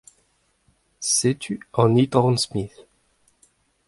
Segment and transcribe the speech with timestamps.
[0.99, 2.13] Setu an It.
[2.39, 2.85] Smith.